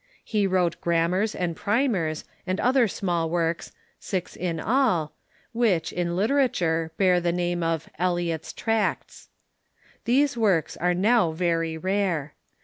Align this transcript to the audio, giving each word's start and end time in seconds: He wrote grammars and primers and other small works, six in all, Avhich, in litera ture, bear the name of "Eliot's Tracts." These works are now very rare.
He 0.23 0.47
wrote 0.47 0.81
grammars 0.81 1.35
and 1.35 1.55
primers 1.55 2.25
and 2.47 2.59
other 2.59 2.87
small 2.87 3.29
works, 3.29 3.71
six 3.99 4.35
in 4.35 4.59
all, 4.59 5.13
Avhich, 5.55 5.93
in 5.93 6.15
litera 6.15 6.49
ture, 6.49 6.91
bear 6.97 7.19
the 7.21 7.31
name 7.31 7.61
of 7.61 7.87
"Eliot's 7.99 8.51
Tracts." 8.51 9.29
These 10.05 10.35
works 10.35 10.75
are 10.75 10.95
now 10.95 11.33
very 11.33 11.77
rare. 11.77 12.33